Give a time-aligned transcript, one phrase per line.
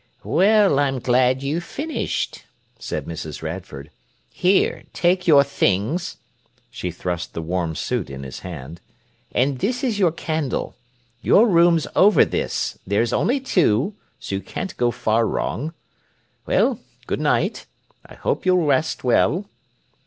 [0.23, 2.45] "Well, I'm glad you've finished,"
[2.79, 3.43] said Mrs.
[3.43, 3.91] Radford.
[4.31, 10.75] "Here, take your things"—she thrust the warm suit in his hand—"and this is your candle.
[11.21, 15.71] Your room's over this; there's only two, so you can't go far wrong.
[16.47, 17.67] Well, good night.
[18.03, 19.45] I hope you'll rest well."